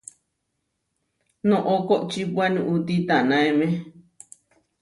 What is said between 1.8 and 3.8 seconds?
koʼčipua nuʼúti tanaemé.